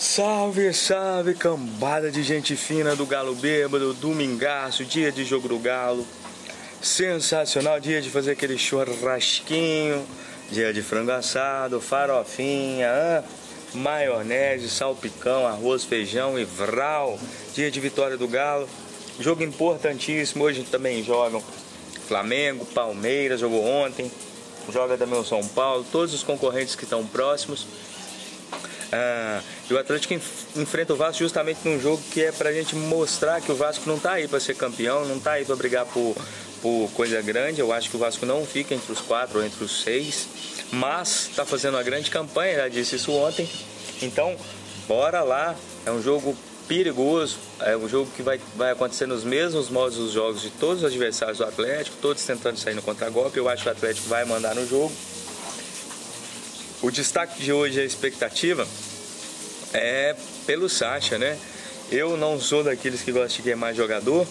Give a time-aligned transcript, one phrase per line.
[0.00, 6.06] Salve, salve, cambada de gente fina do Galo Bêbado, domingaço, dia de jogo do Galo.
[6.80, 10.02] Sensacional dia de fazer aquele churrasquinho,
[10.50, 13.22] dia de frango assado, farofinha,
[13.74, 17.20] maionese, salpicão, arroz, feijão e vral.
[17.54, 18.66] Dia de vitória do Galo.
[19.20, 21.44] Jogo importantíssimo, hoje também jogam
[22.08, 24.10] Flamengo, Palmeiras, jogou ontem,
[24.72, 27.66] joga também o São Paulo, todos os concorrentes que estão próximos.
[28.92, 30.14] Ah, e o Atlético
[30.56, 33.98] enfrenta o Vasco justamente num jogo que é pra gente mostrar que o Vasco não
[33.98, 36.16] tá aí para ser campeão, não tá aí para brigar por,
[36.60, 37.60] por coisa grande.
[37.60, 40.28] Eu acho que o Vasco não fica entre os quatro ou entre os seis,
[40.72, 43.48] mas está fazendo uma grande campanha, já disse isso ontem.
[44.02, 44.36] Então,
[44.88, 45.54] bora lá.
[45.86, 46.36] É um jogo
[46.68, 50.78] perigoso, é um jogo que vai, vai acontecer nos mesmos modos dos jogos de todos
[50.78, 53.38] os adversários do Atlético, todos tentando sair no contragolpe.
[53.38, 54.92] Eu acho que o Atlético vai mandar no jogo.
[56.82, 58.66] O destaque de hoje, a expectativa,
[59.74, 60.16] é
[60.46, 61.38] pelo Sacha, né?
[61.92, 64.26] Eu não sou daqueles que gostam de queimar jogador.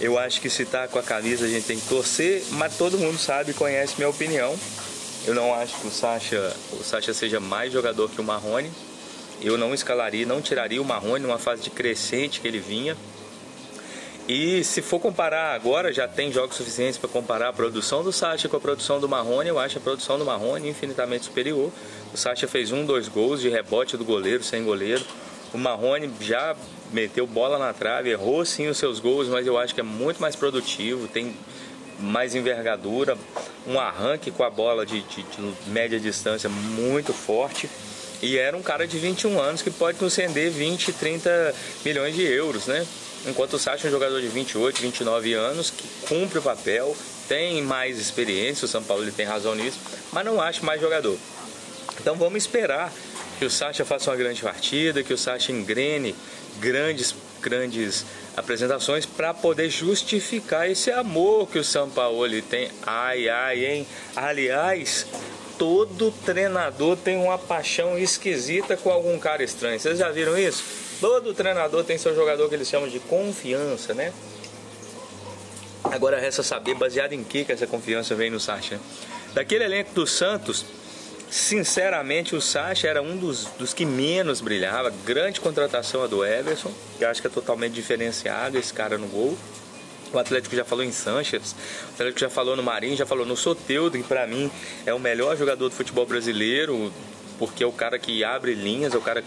[0.00, 2.98] Eu acho que se tá com a camisa a gente tem que torcer, mas todo
[2.98, 4.58] mundo sabe e conhece minha opinião.
[5.24, 8.72] Eu não acho que o Sacha, o Sacha seja mais jogador que o Marrone.
[9.40, 12.96] Eu não escalaria, não tiraria o Marrone numa fase de crescente que ele vinha.
[14.28, 18.46] E se for comparar agora, já tem jogos suficientes para comparar a produção do Sacha
[18.46, 19.48] com a produção do Marrone.
[19.48, 21.72] Eu acho a produção do Marrone infinitamente superior.
[22.12, 25.02] O Sacha fez um, dois gols de rebote do goleiro, sem goleiro.
[25.54, 26.54] O Marrone já
[26.92, 30.20] meteu bola na trave, errou sim os seus gols, mas eu acho que é muito
[30.20, 31.34] mais produtivo, tem
[31.98, 33.16] mais envergadura,
[33.66, 37.66] um arranque com a bola de, de, de média distância muito forte.
[38.20, 42.22] E era um cara de 21 anos que pode nos render 20, 30 milhões de
[42.24, 42.86] euros, né?
[43.26, 46.96] Enquanto o Sacha é um jogador de 28, 29 anos que cumpre o papel,
[47.28, 49.78] tem mais experiência, o São Paulo ele tem razão nisso,
[50.12, 51.18] mas não acho mais jogador.
[52.00, 52.92] Então vamos esperar
[53.38, 56.14] que o Sacha faça uma grande partida, que o Sacha engrene
[56.58, 58.04] grandes, grandes
[58.36, 62.70] apresentações para poder justificar esse amor que o São Paulo tem.
[62.86, 63.86] Ai, ai, hein?
[64.16, 65.06] Aliás,
[65.58, 69.78] todo treinador tem uma paixão esquisita com algum cara estranho.
[69.78, 70.62] Vocês já viram isso?
[71.00, 74.12] Todo treinador tem seu jogador que eles chamam de confiança, né?
[75.84, 78.78] Agora resta saber baseado em que, que essa confiança vem no Sacha.
[79.34, 80.64] Daquele elenco do Santos,
[81.30, 84.92] sinceramente o Sacha era um dos, dos que menos brilhava.
[85.04, 89.36] Grande contratação a do Everson, que acho que é totalmente diferenciado esse cara no gol.
[90.12, 91.54] O Atlético já falou em Sanches,
[91.90, 94.50] o Atlético já falou no Marinho, já falou no Soteudo, que para mim
[94.86, 96.90] é o melhor jogador do futebol brasileiro,
[97.38, 99.22] porque é o cara que abre linhas, é o cara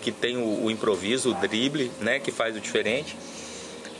[0.00, 3.16] que tem o, o improviso, o drible, né, que faz o diferente.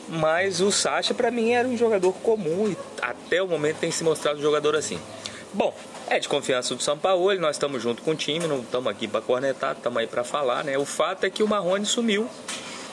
[0.08, 4.04] Mas o Sacha para mim era um jogador comum e até o momento tem se
[4.04, 4.98] mostrado um jogador assim.
[5.52, 5.74] Bom,
[6.08, 9.08] é de confiança do São Paulo, nós estamos junto com o time, não estamos aqui
[9.08, 10.78] para cornetar, estamos aí para falar, né?
[10.78, 12.28] O fato é que o Marrone sumiu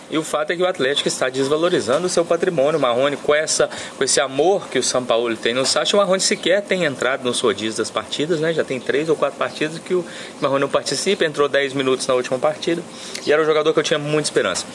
[0.09, 2.78] e o fato é que o Atlético está desvalorizando o seu patrimônio.
[2.78, 6.00] O Marrone, com, essa, com esse amor que o São Paulo tem no Sacha, o
[6.00, 8.53] Marrone sequer tem entrado nos rodízios das partidas, né?
[8.53, 10.06] Já tem três ou quatro partidas que o
[10.42, 12.81] Marrone não participa, entrou 10 minutos na última partida
[13.25, 14.66] e era um jogador que eu tinha muita esperança.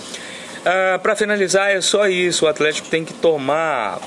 [0.64, 2.46] Ah, Para finalizar, é só isso.
[2.46, 4.00] O Atlético tem que tomar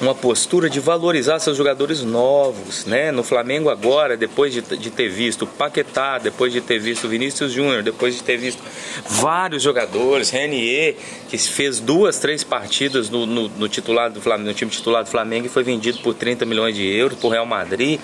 [0.00, 3.12] uma postura de valorizar seus jogadores novos, né?
[3.12, 7.82] No Flamengo agora, depois de, de ter visto Paquetá, depois de ter visto Vinícius Júnior,
[7.82, 8.62] depois de ter visto
[9.06, 10.96] vários jogadores, Renier,
[11.28, 15.10] que fez duas, três partidas no, no, no titular do Flamengo, no time titular do
[15.10, 18.00] Flamengo e foi vendido por 30 milhões de euros por Real Madrid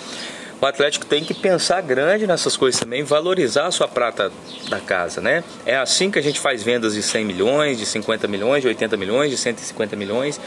[0.60, 4.32] o Atlético tem que pensar grande nessas coisas também, valorizar a sua prata
[4.68, 5.44] da casa, né?
[5.64, 8.96] É assim que a gente faz vendas de 100 milhões, de 50 milhões, de 80
[8.96, 10.40] milhões, de 150 milhões,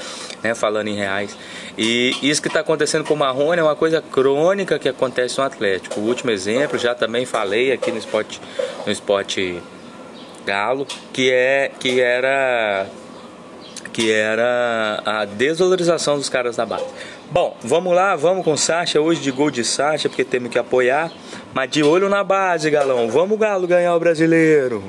[0.44, 0.54] né?
[0.54, 1.38] Falando em reais.
[1.78, 5.46] E isso que está acontecendo com o Marrone é uma coisa crônica que acontece no
[5.46, 6.00] Atlético.
[6.02, 8.42] O último exemplo, já também falei aqui no esporte,
[8.86, 9.62] no esporte
[10.46, 12.88] Galo, que é que era
[13.94, 16.86] que era a desvalorização dos caras da base.
[17.32, 21.12] Bom, vamos lá, vamos com Sacha, hoje de gol de Sacha, porque temos que apoiar,
[21.54, 23.10] mas de olho na base, galão.
[23.10, 24.84] Vamos, Galo, ganhar o brasileiro.